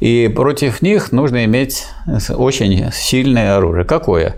И 0.00 0.30
против 0.34 0.80
них 0.82 1.10
нужно 1.12 1.44
иметь 1.44 1.86
очень 2.30 2.90
сильное 2.92 3.56
оружие. 3.56 3.84
Какое? 3.84 4.36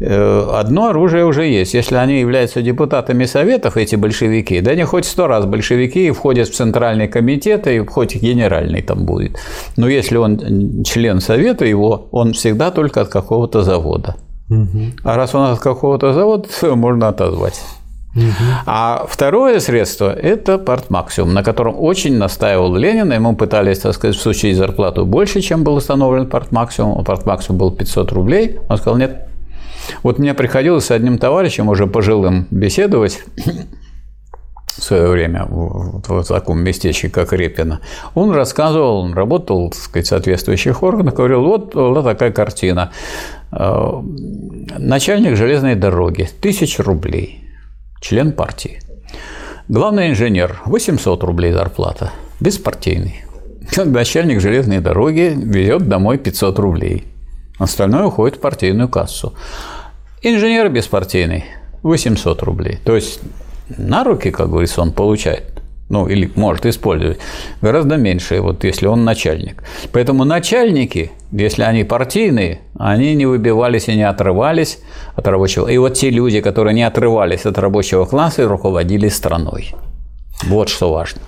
Э, 0.00 0.50
одно 0.54 0.88
оружие 0.88 0.97
уже 0.98 1.46
есть. 1.46 1.74
Если 1.74 1.96
они 1.96 2.20
являются 2.20 2.62
депутатами 2.62 3.24
советов, 3.24 3.76
эти 3.76 3.96
большевики, 3.96 4.60
да 4.60 4.72
они 4.72 4.84
хоть 4.84 5.04
сто 5.04 5.26
раз 5.26 5.46
большевики 5.46 6.06
и 6.06 6.10
входят 6.10 6.48
в 6.48 6.54
центральный 6.54 7.08
комитет, 7.08 7.66
и 7.66 7.78
хоть 7.86 8.16
генеральный 8.16 8.82
там 8.82 9.04
будет. 9.04 9.38
Но 9.76 9.88
если 9.88 10.16
он 10.16 10.82
член 10.84 11.20
совета, 11.20 11.64
его 11.64 12.08
он 12.10 12.32
всегда 12.32 12.70
только 12.70 13.02
от 13.02 13.08
какого-то 13.08 13.62
завода. 13.62 14.16
Угу. 14.50 14.80
А 15.04 15.16
раз 15.16 15.34
он 15.34 15.50
от 15.50 15.58
какого-то 15.58 16.12
завода, 16.12 16.48
то 16.60 16.76
можно 16.76 17.08
отозвать. 17.08 17.60
А 18.66 19.06
второе 19.08 19.60
средство– 19.60 20.12
это 20.22 20.58
партмаксимум, 20.58 21.34
на 21.34 21.42
котором 21.42 21.76
очень 21.78 22.16
настаивал 22.16 22.74
Ленин. 22.74 23.12
Ему 23.12 23.36
пытались, 23.36 23.80
так 23.80 23.94
сказать, 23.94 24.16
всучить 24.16 24.56
зарплату 24.56 25.06
больше, 25.06 25.40
чем 25.40 25.62
был 25.62 25.74
установлен 25.74 26.26
партмаксимум. 26.26 27.04
Партмаксимум 27.04 27.58
был 27.58 27.70
500 27.70 28.12
рублей. 28.12 28.58
Он 28.68 28.76
сказал, 28.76 28.98
нет. 28.98 29.27
Вот 30.02 30.18
мне 30.18 30.34
приходилось 30.34 30.86
с 30.86 30.90
одним 30.90 31.18
товарищем, 31.18 31.68
уже 31.68 31.86
пожилым, 31.86 32.46
беседовать 32.50 33.22
в 34.78 34.82
свое 34.82 35.08
время 35.08 35.44
в, 35.44 36.02
в 36.06 36.24
таком 36.24 36.60
местечке, 36.60 37.10
как 37.10 37.32
Репино. 37.32 37.80
Он 38.14 38.30
рассказывал, 38.30 39.00
он 39.00 39.12
работал, 39.12 39.70
так 39.70 39.80
сказать, 39.80 40.06
в 40.06 40.08
соответствующих 40.08 40.82
органах, 40.82 41.14
говорил, 41.14 41.42
вот, 41.42 41.74
вот 41.74 42.04
такая 42.04 42.30
картина. 42.30 42.92
Э, 43.50 44.02
начальник 44.78 45.36
железной 45.36 45.74
дороги, 45.74 46.28
тысяча 46.40 46.82
рублей– 46.82 47.44
член 48.00 48.32
партии. 48.32 48.80
Главный 49.68 50.10
инженер– 50.10 50.60
800 50.64 51.24
рублей 51.24 51.52
зарплата, 51.52 52.12
беспартийный. 52.40 53.24
Начальник 53.76 54.40
железной 54.40 54.78
дороги 54.78 55.34
везет 55.36 55.88
домой 55.88 56.18
500 56.18 56.58
рублей. 56.58 57.04
Остальное 57.58 58.04
уходит 58.04 58.36
в 58.36 58.40
партийную 58.40 58.88
кассу. 58.88 59.34
Инженер 60.22 60.68
беспартийный– 60.68 61.44
800 61.82 62.42
рублей. 62.42 62.78
То 62.84 62.96
есть 62.96 63.20
на 63.76 64.02
руки, 64.04 64.30
как 64.30 64.50
говорится, 64.50 64.82
он 64.82 64.92
получает 64.92 65.58
ну 65.88 66.06
или 66.06 66.30
может 66.34 66.66
использовать, 66.66 67.18
гораздо 67.62 67.96
меньше, 67.96 68.40
вот 68.40 68.64
если 68.64 68.86
он 68.86 69.04
начальник. 69.04 69.62
Поэтому 69.92 70.24
начальники, 70.24 71.12
если 71.32 71.62
они 71.62 71.84
партийные, 71.84 72.60
они 72.78 73.14
не 73.14 73.26
выбивались 73.26 73.88
и 73.88 73.96
не 73.96 74.02
отрывались 74.02 74.80
от 75.14 75.26
рабочего. 75.26 75.66
И 75.68 75.78
вот 75.78 75.94
те 75.94 76.10
люди, 76.10 76.40
которые 76.40 76.74
не 76.74 76.82
отрывались 76.82 77.46
от 77.46 77.58
рабочего 77.58 78.04
класса, 78.04 78.46
руководили 78.46 79.08
страной. 79.08 79.74
Вот 80.46 80.68
что 80.68 80.92
важно. 80.92 81.22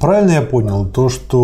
Правильно 0.00 0.32
я 0.32 0.42
понял 0.42 0.86
то, 0.86 1.10
что, 1.10 1.36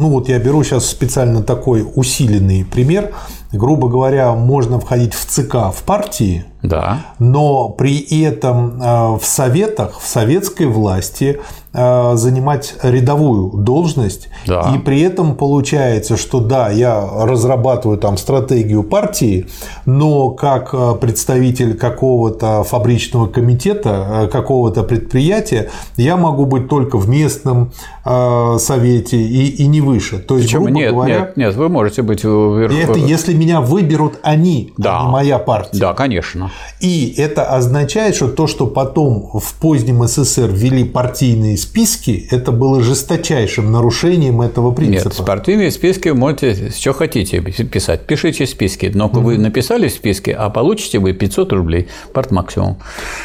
ну 0.00 0.08
вот 0.08 0.28
я 0.28 0.38
беру 0.38 0.64
сейчас 0.64 0.86
специально 0.86 1.42
такой 1.42 1.84
усиленный 1.94 2.64
пример. 2.64 3.12
Грубо 3.54 3.88
говоря, 3.88 4.32
можно 4.32 4.80
входить 4.80 5.14
в 5.14 5.24
ЦК 5.26 5.72
в 5.74 5.82
партии, 5.84 6.44
да. 6.62 7.06
но 7.18 7.68
при 7.68 8.00
этом 8.22 8.82
э, 8.82 9.18
в 9.18 9.24
советах, 9.24 10.00
в 10.00 10.06
советской 10.06 10.66
власти 10.66 11.40
Э, 11.76 12.12
занимать 12.14 12.76
рядовую 12.84 13.50
должность, 13.50 14.28
да. 14.46 14.72
и 14.72 14.78
при 14.78 15.00
этом 15.00 15.34
получается, 15.34 16.16
что 16.16 16.38
да, 16.38 16.70
я 16.70 17.04
разрабатываю 17.22 17.98
там 17.98 18.16
стратегию 18.16 18.84
партии, 18.84 19.48
но 19.84 20.30
как 20.30 20.70
э, 20.72 20.94
представитель 21.00 21.76
какого-то 21.76 22.62
фабричного 22.62 23.26
комитета, 23.26 24.28
какого-то 24.30 24.84
предприятия, 24.84 25.68
я 25.96 26.16
могу 26.16 26.46
быть 26.46 26.68
только 26.68 26.96
в 26.96 27.08
местном 27.08 27.72
совете 28.04 29.16
и, 29.16 29.46
и 29.48 29.66
не 29.66 29.80
выше. 29.80 30.18
То 30.18 30.36
есть, 30.36 30.48
Почему? 30.48 30.68
Нет, 30.68 30.92
говоря, 30.92 31.20
нет, 31.20 31.36
нет, 31.36 31.54
вы 31.54 31.68
можете 31.68 32.02
быть 32.02 32.22
вверху. 32.22 32.74
Это 32.74 32.98
если 32.98 33.32
меня 33.32 33.60
выберут 33.60 34.18
они, 34.22 34.72
да. 34.76 35.00
а 35.00 35.04
не 35.04 35.08
моя 35.10 35.38
партия. 35.38 35.78
Да, 35.78 35.94
конечно. 35.94 36.50
И 36.80 37.14
это 37.16 37.44
означает, 37.44 38.14
что 38.14 38.28
то, 38.28 38.46
что 38.46 38.66
потом 38.66 39.30
в 39.32 39.54
позднем 39.54 40.06
СССР 40.06 40.50
ввели 40.50 40.84
партийные 40.84 41.56
списки, 41.56 42.26
это 42.30 42.52
было 42.52 42.82
жесточайшим 42.82 43.72
нарушением 43.72 44.42
этого 44.42 44.70
принципа. 44.72 45.14
Нет, 45.16 45.26
партийные 45.26 45.70
списки 45.70 46.10
можете, 46.10 46.70
что 46.70 46.92
хотите 46.92 47.40
писать, 47.40 48.06
пишите 48.06 48.46
списки, 48.46 48.90
но 48.94 49.06
mm-hmm. 49.06 49.20
вы 49.20 49.38
написали 49.38 49.88
списки, 49.88 50.30
а 50.30 50.50
получите 50.50 50.98
вы 50.98 51.12
500 51.12 51.52
рублей, 51.52 51.88
парт 52.12 52.30
максимум. 52.30 52.76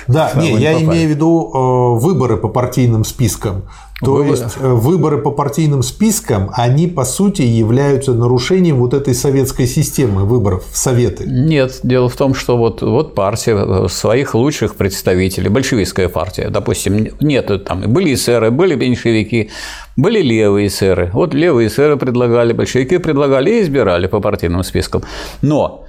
Да, 0.08 0.32
не, 0.36 0.54
я 0.58 0.74
попали. 0.74 0.86
имею 0.86 1.08
в 1.08 1.12
виду 1.12 1.52
э, 1.54 2.00
выборы 2.00 2.38
по 2.38 2.48
партийным 2.48 3.04
спискам. 3.04 3.64
То 4.02 4.14
Выборы. 4.14 4.30
есть 4.30 4.58
э, 4.58 4.68
выборы 4.68 5.18
по 5.18 5.32
партийным 5.32 5.84
спискам, 5.84 6.52
они 6.54 6.88
по 6.88 7.04
сути 7.04 7.42
являются 7.42 8.14
нарушением 8.14 8.78
вот 8.78 8.94
этой 8.94 9.14
советской 9.14 9.68
системы 9.68 10.24
выборов 10.24 10.64
в 10.72 10.78
Советы. 10.78 11.26
Нет, 11.28 11.80
дело 11.84 12.08
в 12.08 12.16
том, 12.16 12.34
что 12.34 12.58
вот, 12.58 12.82
вот 12.82 13.14
партия 13.14 13.58
э, 13.58 13.88
своих 13.90 14.36
лучших 14.36 14.76
представителей, 14.76 15.50
большевистская 15.50 16.08
партия, 16.08 16.50
допустим, 16.50 17.10
нет, 17.20 17.66
там 17.66 17.82
были 17.92 18.14
эсеры, 18.14 18.52
были 18.52 18.76
меньшевики, 18.76 19.50
были 19.98 20.22
левые 20.22 20.68
эсеры. 20.68 21.10
Вот 21.14 21.34
левые 21.34 21.68
эсеры 21.68 21.98
предлагали, 21.98 22.54
большевики 22.54 23.00
предлагали 23.00 23.52
и 23.52 23.62
избирали 23.62 24.08
по 24.08 24.22
партийным 24.22 24.64
спискам. 24.64 25.04
Но 25.42 25.84
э, 25.86 25.89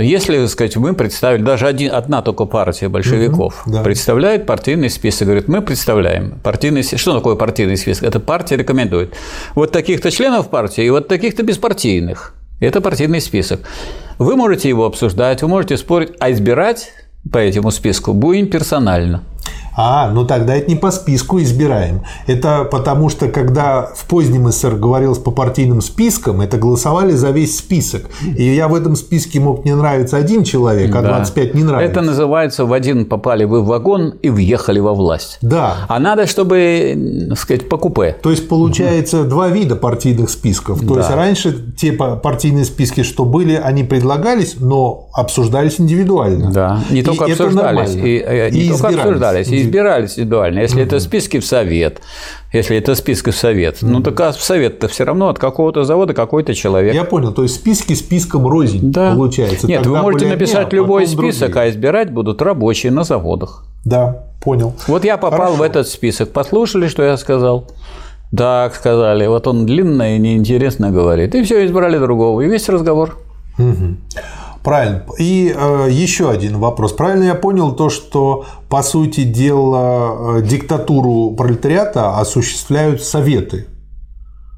если, 0.00 0.38
так 0.38 0.48
сказать, 0.48 0.76
мы 0.76 0.94
представили, 0.94 1.42
даже 1.42 1.66
один, 1.66 1.92
одна 1.94 2.22
только 2.22 2.44
партия 2.44 2.88
большевиков 2.88 3.62
угу, 3.66 3.76
да. 3.76 3.82
представляет 3.82 4.46
партийный 4.46 4.90
список, 4.90 5.26
говорит, 5.26 5.48
мы 5.48 5.62
представляем 5.62 6.38
партийный 6.42 6.82
список. 6.82 7.00
Что 7.00 7.14
такое 7.14 7.36
партийный 7.36 7.76
список? 7.76 8.04
Это 8.04 8.20
партия 8.20 8.56
рекомендует 8.56 9.14
вот 9.54 9.72
таких-то 9.72 10.10
членов 10.10 10.48
партии 10.50 10.84
и 10.84 10.90
вот 10.90 11.08
таких-то 11.08 11.42
беспартийных. 11.42 12.34
Это 12.60 12.80
партийный 12.80 13.20
список. 13.20 13.60
Вы 14.18 14.36
можете 14.36 14.68
его 14.68 14.86
обсуждать, 14.86 15.42
вы 15.42 15.48
можете 15.48 15.76
спорить, 15.76 16.12
а 16.18 16.30
избирать 16.32 16.90
по 17.30 17.38
этому 17.38 17.70
списку 17.70 18.12
будем 18.12 18.48
персонально. 18.48 19.22
А, 19.76 20.10
ну 20.10 20.24
тогда 20.24 20.56
это 20.56 20.70
не 20.70 20.76
по 20.76 20.90
списку 20.90 21.40
избираем. 21.40 22.02
Это 22.26 22.64
потому 22.64 23.10
что, 23.10 23.28
когда 23.28 23.90
в 23.94 24.06
позднем 24.06 24.50
СССР 24.50 24.76
говорилось 24.76 25.18
по 25.18 25.30
партийным 25.30 25.82
спискам, 25.82 26.40
это 26.40 26.56
голосовали 26.56 27.12
за 27.12 27.30
весь 27.30 27.58
список. 27.58 28.06
И 28.24 28.42
я 28.42 28.68
в 28.68 28.74
этом 28.74 28.96
списке 28.96 29.38
мог 29.38 29.64
не 29.64 29.74
нравиться 29.74 30.16
один 30.16 30.44
человек, 30.44 30.94
а 30.94 31.02
25 31.02 31.54
не 31.54 31.62
нравится. 31.62 31.92
Это 31.92 32.00
называется 32.00 32.64
в 32.64 32.72
один 32.72 33.04
попали 33.04 33.44
вы 33.44 33.62
в 33.62 33.66
вагон 33.66 34.14
и 34.22 34.30
въехали 34.30 34.80
во 34.80 34.94
власть. 34.94 35.38
Да. 35.42 35.76
А 35.88 35.98
надо, 35.98 36.26
чтобы, 36.26 37.26
так 37.28 37.38
сказать, 37.38 37.68
по 37.68 37.76
купе. 37.76 38.16
То 38.22 38.30
есть 38.30 38.48
получается 38.48 39.20
угу. 39.20 39.28
два 39.28 39.48
вида 39.48 39.76
партийных 39.76 40.30
списков. 40.30 40.80
То 40.80 40.94
да. 40.94 41.00
есть 41.00 41.10
раньше 41.10 41.74
те 41.76 41.92
партийные 41.92 42.64
списки, 42.64 43.02
что 43.02 43.24
были, 43.24 43.54
они 43.54 43.84
предлагались, 43.84 44.56
но 44.58 45.08
обсуждались 45.12 45.78
индивидуально. 45.78 46.50
Да. 46.50 46.80
Не 46.90 47.02
только 47.02 47.26
и 47.26 47.32
обсуждались, 47.32 47.94
и, 47.94 48.24
э, 48.26 48.50
не 48.50 48.60
и 48.60 48.68
только 48.70 48.88
обсуждались, 48.88 49.48
и 49.48 49.62
избирались 49.62 49.65
индивидуально. 49.66 50.60
Если 50.60 50.82
это 50.82 51.00
списки 51.00 51.38
в 51.40 51.44
совет, 51.46 52.00
если 52.52 52.76
это 52.76 52.94
списки 52.94 53.30
в 53.30 53.36
совет, 53.36 53.78
ну 53.82 54.00
так 54.00 54.18
а 54.20 54.32
в 54.32 54.42
совет-то 54.42 54.88
все 54.88 55.04
равно 55.04 55.28
от 55.28 55.38
какого-то 55.38 55.84
завода 55.84 56.14
какой-то 56.14 56.54
человек. 56.54 56.94
Я 56.94 57.04
понял, 57.04 57.32
то 57.32 57.42
есть 57.42 57.56
списки 57.56 57.94
списком 57.94 58.46
рознь 58.46 58.90
да. 58.90 59.12
получается. 59.12 59.66
Нет, 59.66 59.82
Тогда 59.82 59.98
вы 59.98 60.02
можете 60.02 60.26
написать 60.26 60.66
одни, 60.66 60.78
а 60.78 60.82
любой 60.82 61.06
список, 61.06 61.52
другие. 61.52 61.66
а 61.66 61.70
избирать 61.70 62.12
будут 62.12 62.42
рабочие 62.42 62.92
на 62.92 63.04
заводах. 63.04 63.64
Да, 63.84 64.24
понял. 64.40 64.74
Вот 64.88 65.04
я 65.04 65.16
попал 65.16 65.38
Хорошо. 65.38 65.56
в 65.56 65.62
этот 65.62 65.88
список. 65.88 66.32
Послушали, 66.32 66.88
что 66.88 67.02
я 67.02 67.16
сказал? 67.16 67.68
Так 68.36 68.74
сказали. 68.74 69.26
Вот 69.26 69.46
он 69.46 69.66
длинно 69.66 70.16
и 70.16 70.18
неинтересно 70.18 70.90
говорит. 70.90 71.34
И 71.34 71.42
все, 71.42 71.64
избрали 71.64 71.98
другого. 71.98 72.40
И 72.40 72.48
весь 72.48 72.68
разговор. 72.68 73.16
Угу. 73.58 73.96
Правильно. 74.66 75.04
И 75.16 75.54
э, 75.56 75.88
еще 75.92 76.28
один 76.28 76.58
вопрос. 76.58 76.92
Правильно 76.92 77.22
я 77.22 77.36
понял 77.36 77.76
то, 77.76 77.88
что 77.88 78.46
по 78.68 78.82
сути 78.82 79.22
дела 79.22 80.38
э, 80.38 80.42
диктатуру 80.42 81.36
пролетариата 81.36 82.18
осуществляют 82.18 83.00
советы? 83.00 83.68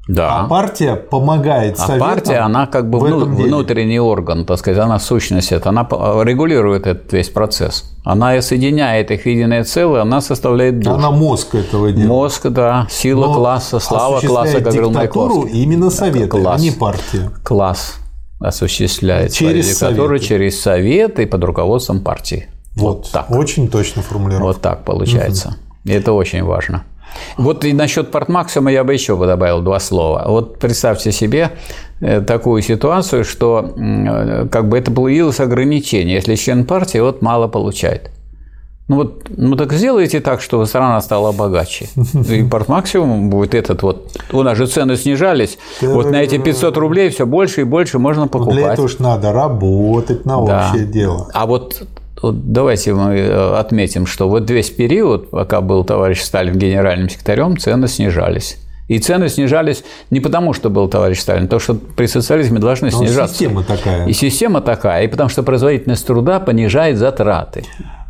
Да. 0.07 0.39
А 0.39 0.47
партия 0.47 0.95
помогает 0.95 1.75
а 1.75 1.85
советам. 1.85 2.07
А 2.07 2.15
партия, 2.15 2.37
она 2.37 2.65
как 2.65 2.89
бы 2.89 2.97
вну, 2.97 3.25
внутренний 3.25 3.99
орган, 3.99 4.45
так 4.47 4.57
сказать, 4.57 4.79
она 4.79 4.97
сущность 4.97 5.51
это, 5.51 5.69
она 5.69 5.87
регулирует 6.23 6.87
этот 6.87 7.13
весь 7.13 7.29
процесс. 7.29 7.95
Она 8.03 8.41
соединяет 8.41 9.11
их 9.11 9.21
в 9.21 9.25
единое 9.27 9.63
целое, 9.63 10.01
она 10.01 10.21
составляет 10.21 10.79
душу. 10.79 10.95
Она 10.95 11.11
мозг 11.11 11.53
этого 11.53 11.91
дела. 11.91 12.07
Мозг, 12.07 12.47
да, 12.47 12.87
сила 12.89 13.27
Но 13.27 13.33
класса, 13.35 13.79
слава 13.79 14.19
класса, 14.21 14.55
как 14.55 14.73
говорил 14.73 14.89
Маяковский. 14.89 15.61
именно 15.61 15.91
советы, 15.91 16.29
класс, 16.29 16.59
а 16.59 16.63
не 16.63 16.71
партия. 16.71 17.29
Класс 17.43 17.99
осуществляет 18.39 19.33
через 19.33 19.77
советы. 19.77 20.19
через 20.19 20.61
советы 20.61 21.27
под 21.27 21.43
руководством 21.43 22.01
партии. 22.01 22.47
Вот, 22.75 22.97
вот 22.97 23.11
так. 23.11 23.31
Очень 23.31 23.69
точно 23.69 24.01
формулировка. 24.01 24.45
Вот 24.45 24.61
так 24.61 24.85
получается. 24.85 25.57
Угу. 25.83 25.93
Это 25.93 26.13
очень 26.13 26.43
важно. 26.43 26.83
Вот 27.37 27.65
и 27.65 27.73
насчет 27.73 28.11
портмаксима 28.11 28.71
я 28.71 28.83
бы 28.83 28.93
еще 28.93 29.17
добавил 29.17 29.61
два 29.61 29.79
слова. 29.79 30.25
Вот 30.27 30.59
представьте 30.59 31.11
себе 31.11 31.51
э, 32.01 32.21
такую 32.21 32.61
ситуацию, 32.61 33.25
что 33.25 33.73
э, 33.75 34.47
как 34.51 34.69
бы 34.69 34.77
это 34.77 34.91
появилось 34.91 35.39
ограничение. 35.39 36.15
Если 36.15 36.35
член 36.35 36.65
партии 36.65 36.99
вот 36.99 37.21
мало 37.21 37.47
получает. 37.47 38.11
Ну 38.89 38.95
вот, 38.95 39.27
ну 39.29 39.55
так 39.55 39.71
сделайте 39.73 40.19
так, 40.19 40.41
чтобы 40.41 40.65
страна 40.65 40.99
стала 41.01 41.31
богаче. 41.31 41.87
И 42.29 42.43
портмаксимум 42.43 43.29
будет 43.29 43.53
этот 43.53 43.83
вот. 43.83 44.11
У 44.33 44.41
нас 44.41 44.57
же 44.57 44.65
цены 44.65 44.97
снижались. 44.97 45.59
Вот 45.81 46.09
на 46.09 46.17
эти 46.17 46.39
500 46.39 46.75
рублей 46.75 47.09
все 47.09 47.27
больше 47.27 47.61
и 47.61 47.63
больше 47.63 47.99
можно 47.99 48.27
покупать. 48.27 48.55
Для 48.55 48.73
этого 48.73 48.85
уж 48.87 48.97
надо 48.97 49.31
работать 49.31 50.25
на 50.25 50.41
общее 50.41 50.85
дело. 50.85 51.29
А 51.33 51.45
вот 51.45 51.83
вот 52.21 52.51
давайте 52.51 52.93
мы 52.93 53.15
э, 53.15 53.57
отметим, 53.57 54.05
что 54.05 54.27
вот 54.27 54.49
весь 54.49 54.71
период, 54.71 55.29
пока 55.29 55.61
был 55.61 55.85
товарищ 55.85 56.21
Сталин 56.21 56.57
генеральным 56.57 57.09
секретарем, 57.09 57.57
цены 57.57 57.87
снижались. 57.87 58.57
И 58.89 58.97
цены 58.97 59.29
снижались 59.29 59.83
не 60.09 60.19
потому, 60.19 60.53
что 60.53 60.69
был 60.69 60.89
товарищ 60.89 61.19
Сталин, 61.19 61.45
а 61.45 61.47
то, 61.47 61.59
что 61.59 61.75
при 61.75 62.07
социализме 62.07 62.59
должны 62.59 62.89
Но 62.91 62.97
снижаться. 62.97 63.35
Система 63.35 63.63
такая. 63.63 64.07
И 64.07 64.13
система 64.13 64.61
такая, 64.61 65.03
и 65.03 65.07
потому 65.07 65.29
что 65.29 65.43
производительность 65.43 66.05
труда 66.05 66.39
понижает 66.39 66.97
затраты. 66.97 67.63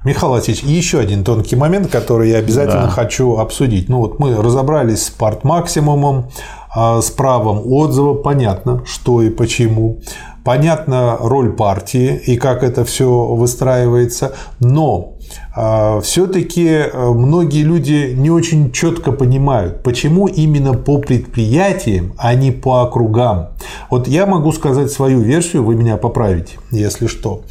Михаил 0.06 0.32
Васильевич, 0.32 0.64
еще 0.64 1.00
один 1.00 1.26
тонкий 1.26 1.58
момент, 1.58 1.92
который 1.92 2.30
я 2.30 2.38
обязательно 2.38 2.84
да. 2.84 2.90
хочу 2.90 3.38
обсудить. 3.38 3.90
Ну 3.90 4.00
вот 4.00 4.18
мы 4.18 4.34
разобрались 4.36 5.08
с 5.08 5.10
парт-максимумом, 5.10 6.30
а, 6.74 7.02
с 7.02 7.10
правом 7.10 7.62
отзыва, 7.66 8.14
понятно, 8.14 8.82
что 8.86 9.22
и 9.22 9.30
почему. 9.30 10.00
Понятна 10.46 11.18
роль 11.20 11.52
партии 11.52 12.16
и 12.16 12.38
как 12.38 12.64
это 12.64 12.86
все 12.86 13.10
выстраивается, 13.10 14.36
но 14.62 15.16
а, 15.54 16.00
все-таки 16.00 16.68
э, 16.68 17.10
многие 17.10 17.64
люди 17.64 18.14
не 18.16 18.32
очень 18.32 18.72
четко 18.72 19.12
понимают, 19.12 19.84
почему 19.84 20.28
именно 20.28 20.76
по 20.76 21.00
предприятиям, 21.00 22.14
а 22.18 22.34
не 22.36 22.52
по 22.52 22.84
округам. 22.84 23.50
Вот 23.90 24.08
я 24.08 24.26
могу 24.26 24.54
сказать 24.54 24.92
свою 24.92 25.20
версию, 25.20 25.66
вы 25.66 25.76
меня 25.76 25.98
поправите, 25.98 26.58
если 26.72 27.08
что. 27.08 27.42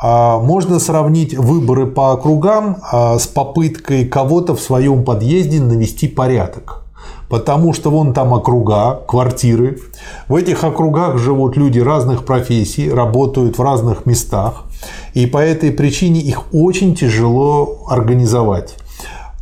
А, 0.00 0.38
можно 0.38 0.78
сравнить 0.78 1.36
выборы 1.36 1.86
по 1.86 2.12
округам 2.12 2.78
а, 2.90 3.18
с 3.18 3.26
попыткой 3.26 4.04
кого-то 4.04 4.54
в 4.54 4.60
своем 4.60 5.04
подъезде 5.04 5.60
навести 5.60 6.06
порядок. 6.08 6.84
Потому 7.28 7.74
что 7.74 7.90
вон 7.90 8.14
там 8.14 8.32
округа, 8.32 9.00
квартиры. 9.06 9.80
В 10.28 10.36
этих 10.36 10.64
округах 10.64 11.18
живут 11.18 11.56
люди 11.56 11.78
разных 11.78 12.24
профессий, 12.24 12.90
работают 12.90 13.58
в 13.58 13.62
разных 13.62 14.06
местах. 14.06 14.64
И 15.14 15.26
по 15.26 15.38
этой 15.38 15.72
причине 15.72 16.20
их 16.20 16.54
очень 16.54 16.94
тяжело 16.94 17.84
организовать. 17.88 18.76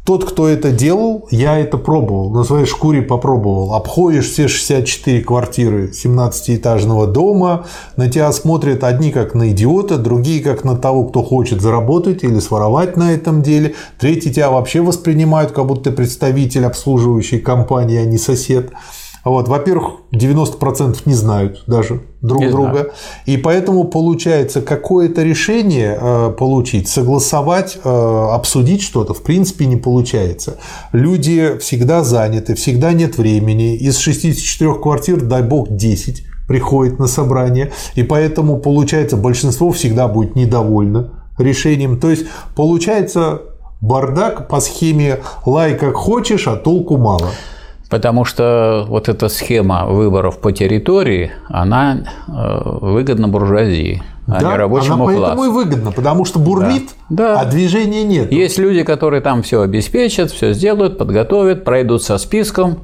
Тот, 0.06 0.25
кто 0.25 0.46
это 0.46 0.70
делал, 0.70 1.26
я 1.32 1.58
это 1.58 1.78
пробовал, 1.78 2.30
на 2.30 2.44
своей 2.44 2.64
шкуре 2.64 3.02
попробовал. 3.02 3.75
Обходишь 3.75 4.30
все 4.30 4.46
64 4.46 5.20
квартиры 5.22 5.90
17-этажного 5.90 7.08
дома, 7.08 7.66
на 7.96 8.08
тебя 8.08 8.30
смотрят 8.30 8.84
одни 8.84 9.10
как 9.10 9.34
на 9.34 9.50
идиота, 9.50 9.98
другие 9.98 10.44
как 10.44 10.62
на 10.62 10.76
того, 10.76 11.06
кто 11.06 11.25
хочет 11.25 11.60
заработать 11.60 12.22
или 12.22 12.38
своровать 12.38 12.96
на 12.96 13.12
этом 13.12 13.42
деле, 13.42 13.75
третьи 13.98 14.30
тебя 14.30 14.52
вообще 14.52 14.80
воспринимают, 14.80 15.50
как 15.50 15.66
будто 15.66 15.90
ты 15.90 15.96
представитель 15.96 16.66
обслуживающей 16.66 17.40
компании, 17.40 17.98
а 17.98 18.04
не 18.04 18.18
сосед. 18.18 18.70
Вот, 19.26 19.49
во-первых, 19.49 20.02
90% 20.12 20.99
не 21.04 21.14
знают 21.14 21.64
даже 21.66 22.00
друг 22.23 22.42
не 22.42 22.49
друга. 22.49 22.71
Знаю. 22.71 22.92
И 23.26 23.37
поэтому 23.37 23.83
получается 23.83 24.62
какое-то 24.62 25.25
решение 25.25 25.99
э, 26.00 26.30
получить, 26.38 26.88
согласовать, 26.88 27.76
э, 27.83 27.88
обсудить 27.88 28.83
что-то, 28.83 29.14
в 29.14 29.23
принципе, 29.23 29.66
не 29.66 29.75
получается. 29.75 30.59
Люди 30.92 31.59
всегда 31.59 32.04
заняты, 32.04 32.54
всегда 32.54 32.92
нет 32.92 33.18
времени. 33.18 33.75
Из 33.75 33.99
64 33.99 34.75
квартир, 34.75 35.21
дай 35.21 35.42
бог, 35.42 35.71
10 35.71 36.23
приходит 36.47 37.00
на 37.00 37.09
собрание. 37.09 37.73
И 37.97 38.04
поэтому, 38.04 38.59
получается, 38.59 39.16
большинство 39.16 39.73
всегда 39.73 40.06
будет 40.06 40.37
недовольно 40.37 41.25
решением. 41.37 41.99
То 41.99 42.11
есть, 42.11 42.26
получается 42.54 43.42
бардак 43.80 44.47
по 44.47 44.61
схеме 44.61 45.18
«лай 45.45 45.76
как 45.76 45.97
хочешь, 45.97 46.47
а 46.47 46.54
толку 46.54 46.97
мало». 46.97 47.32
Потому 47.88 48.25
что 48.25 48.84
вот 48.88 49.08
эта 49.08 49.28
схема 49.28 49.86
выборов 49.86 50.40
по 50.40 50.52
территории, 50.52 51.30
она 51.49 51.99
э, 52.26 52.60
выгодна 52.64 53.28
буржуазии, 53.28 54.02
а 54.26 54.40
да, 54.40 54.52
не 54.52 54.56
рабочему 54.56 55.06
она 55.06 55.18
поэтому 55.20 55.44
и 55.44 55.49
выгодно, 55.49 55.92
потому 55.92 56.25
что 56.25 56.40
бурлит, 56.40 56.90
да. 57.10 57.40
а 57.40 57.44
движения 57.44 58.02
нет. 58.02 58.32
Есть 58.32 58.58
люди, 58.58 58.82
которые 58.82 59.20
там 59.20 59.42
все 59.42 59.60
обеспечат, 59.60 60.32
все 60.32 60.52
сделают, 60.52 60.99
подготовят, 60.99 61.64
пройдут 61.64 62.02
со 62.02 62.18
списком, 62.18 62.80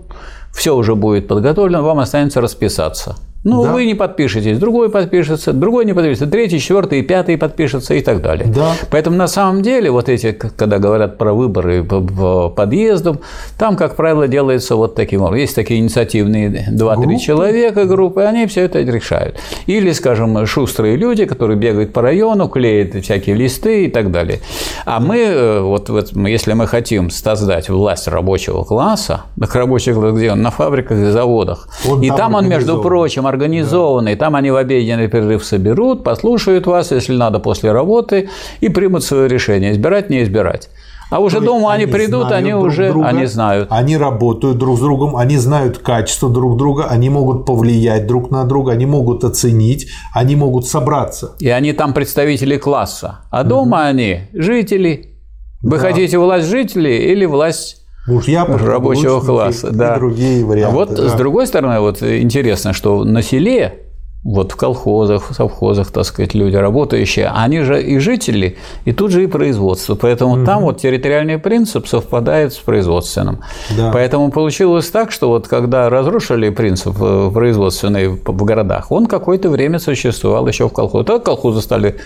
все 0.53 0.77
уже 0.77 0.95
будет 0.95 1.27
подготовлено, 1.27 1.83
вам 1.83 1.99
останется 1.99 2.41
расписаться. 2.41 3.17
Ну, 3.45 3.65
да. 3.65 3.73
вы 3.73 3.87
не 3.87 3.95
подпишетесь, 3.95 4.59
другой 4.59 4.89
подпишется, 4.89 5.53
другой 5.53 5.85
не 5.85 5.95
подпишется, 5.95 6.29
третий, 6.29 6.61
четвертый, 6.61 7.03
пятый 7.03 7.37
подпишется 7.37 7.95
и 7.95 8.01
так 8.01 8.23
далее. 8.23 8.47
Да. 8.47 8.75
Поэтому 8.91 9.17
на 9.17 9.27
самом 9.27 9.63
деле 9.63 9.91
вот 9.91 10.09
эти, 10.09 10.31
когда 10.31 10.79
говорят 10.79 11.19
про 11.19 11.35
выборы 11.35 11.83
по 11.83 12.51
подъездам, 12.51 13.19
там, 13.59 13.77
как 13.77 13.97
правило, 13.97 14.29
делается 14.29 14.77
вот 14.77 14.95
таким 14.95 15.23
образом. 15.23 15.41
Есть 15.41 15.57
такие 15.57 15.81
инициативные 15.81 16.69
2-3 16.71 17.19
человека, 17.19 17.85
группы, 17.85 18.23
они 18.23 18.47
все 18.47 18.63
это 18.63 18.79
решают. 18.81 19.37
Или, 19.67 19.91
скажем, 19.91 20.47
шустрые 20.47 20.97
люди, 20.97 21.25
которые 21.25 21.57
бегают 21.57 21.93
по 21.93 22.01
району, 22.01 22.49
клеят 22.49 22.95
всякие 23.03 23.35
листы 23.35 23.87
и 23.87 23.91
так 23.91 24.13
далее. 24.13 24.39
А 24.87 25.01
мы, 25.01 25.19
э, 25.19 25.61
вот, 25.61 25.89
вот 25.89 26.13
если 26.15 26.53
мы 26.53 26.69
хотим 26.69 27.11
создать 27.11 27.69
власть 27.69 28.07
рабочего 28.07 28.63
класса, 28.63 29.23
так 29.39 29.53
рабочий 29.57 29.93
класс 29.95 30.15
где 30.15 30.31
он? 30.31 30.43
На 30.43 30.53
фабриках 30.53 30.99
и 30.99 31.05
заводах. 31.07 31.69
Он 31.89 32.01
и 32.03 32.09
там 32.09 32.35
он, 32.35 32.49
между 32.49 32.81
прочим, 32.81 33.27
организованный. 33.33 34.15
Да. 34.15 34.27
Там 34.27 34.37
они 34.37 34.51
в 34.51 34.57
обеденный 34.57 35.09
перерыв 35.09 35.45
соберут, 35.45 36.05
послушают 36.05 36.67
вас, 36.67 36.93
если 36.93 37.17
надо, 37.17 37.39
после 37.39 37.73
работы, 37.73 38.29
и 38.61 38.69
примут 38.69 39.05
свое 39.05 39.29
решение, 39.29 39.73
избирать, 39.73 40.11
не 40.11 40.23
избирать. 40.23 40.69
А 41.13 41.19
уже 41.21 41.41
То 41.41 41.45
дома 41.45 41.75
они, 41.75 41.85
они 41.85 41.93
придут, 41.93 42.33
они 42.33 42.53
друг 42.53 42.65
уже 42.65 42.89
друга, 42.89 43.09
они 43.09 43.27
знают. 43.27 43.69
Они 43.71 43.99
работают 43.99 44.57
друг 44.57 44.79
с 44.79 44.81
другом, 44.81 45.15
они 45.15 45.37
знают 45.37 45.77
качество 45.77 46.31
друг 46.31 46.57
друга, 46.57 46.87
они 46.89 47.11
могут 47.11 47.45
повлиять 47.45 48.07
друг 48.07 48.31
на 48.31 48.45
друга, 48.45 48.73
они 48.73 48.87
могут 48.87 49.23
оценить, 49.23 49.89
они 50.15 50.37
могут 50.37 50.67
собраться. 50.67 51.37
И 51.39 51.51
они 51.51 51.75
там 51.75 51.93
представители 51.93 52.57
класса. 52.57 53.27
А 53.31 53.45
дома 53.45 53.77
угу. 53.77 53.87
они 53.89 54.21
жители. 54.33 55.19
Вы 55.61 55.77
да. 55.77 55.89
хотите 55.89 56.17
власть 56.17 56.49
жителей 56.49 57.13
или 57.13 57.27
власть 57.27 57.82
Мужья 58.07 58.45
рабочего 58.45 59.21
класса, 59.21 59.71
да. 59.71 59.95
И 59.95 59.99
другие 59.99 60.45
варианты. 60.45 60.73
А 60.73 60.75
вот 60.75 60.95
да. 60.95 61.09
с 61.09 61.13
другой 61.15 61.47
стороны, 61.47 61.81
вот 61.81 62.03
интересно, 62.03 62.73
что 62.73 63.05
на 63.05 63.23
селе 63.23 63.83
вот 64.25 64.53
в 64.53 64.57
колхозах, 64.57 65.31
в 65.31 65.35
совхозах, 65.35 65.91
так 65.91 66.05
сказать, 66.05 66.35
люди 66.35 66.55
работающие, 66.55 67.29
они 67.29 67.61
же 67.63 67.83
и 67.83 67.99
жители, 67.99 68.57
и 68.85 68.93
тут 68.93 69.11
же 69.11 69.25
и 69.25 69.27
производство. 69.27 69.97
Поэтому 69.97 70.35
угу. 70.35 70.45
там 70.45 70.63
вот 70.63 70.81
территориальный 70.81 71.39
принцип 71.39 71.89
совпадает 71.89 72.53
с 72.53 72.59
производственным. 72.59 73.41
Да. 73.77 73.91
Поэтому 73.93 74.31
получилось 74.31 74.89
так, 74.91 75.11
что 75.11 75.29
вот 75.29 75.49
когда 75.49 75.91
разрушили 75.91 76.51
принцип 76.51 76.97
э, 77.01 77.31
производственный 77.33 78.09
в 78.09 78.45
городах, 78.45 78.93
он 78.93 79.07
какое-то 79.07 79.51
время 79.51 79.81
существовал 79.81 80.47
еще 80.47 80.69
в 80.69 80.73
колхозе. 80.73 81.05
Так 81.05 81.25
колхозы 81.25 81.61
стали 81.61 81.97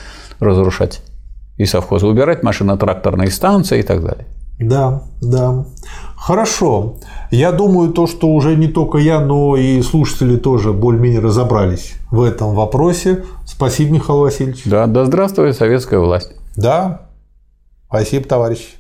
разрушать 0.40 1.02
и 1.59 1.66
совхозы, 1.66 2.06
убирать 2.06 2.42
машино-тракторные 2.42 3.30
станции 3.30 3.80
и 3.80 3.82
так 3.82 4.02
далее. 4.02 4.26
Да, 4.59 5.03
да. 5.21 5.66
Хорошо. 6.16 6.97
Я 7.31 7.53
думаю, 7.53 7.92
то, 7.92 8.07
что 8.07 8.29
уже 8.29 8.57
не 8.57 8.69
только 8.69 8.99
я, 8.99 9.21
но 9.21 9.57
и 9.57 9.83
слушатели 9.83 10.37
тоже 10.37 10.73
более-менее 10.73 11.21
разобрались 11.21 11.95
в 12.11 12.23
этом 12.23 12.55
вопросе. 12.55 13.25
Спасибо, 13.45 13.95
Михаил 13.95 14.21
Васильевич. 14.21 14.62
Да, 14.64 14.87
да 14.87 15.05
здравствует 15.05 15.57
советская 15.57 16.01
власть. 16.01 16.33
Да. 16.57 17.09
Спасибо, 17.88 18.27
товарищ. 18.27 18.77